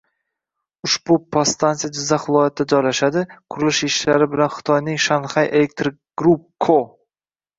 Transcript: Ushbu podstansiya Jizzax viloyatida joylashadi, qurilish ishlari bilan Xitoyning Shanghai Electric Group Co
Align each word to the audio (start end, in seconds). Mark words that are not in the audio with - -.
Ushbu 0.87 1.15
podstansiya 1.35 1.89
Jizzax 1.97 2.23
viloyatida 2.29 2.65
joylashadi, 2.79 3.23
qurilish 3.55 3.83
ishlari 3.89 4.27
bilan 4.33 4.51
Xitoyning 4.55 4.97
Shanghai 5.05 5.43
Electric 5.61 5.99
Group 6.23 6.49
Co 6.69 6.79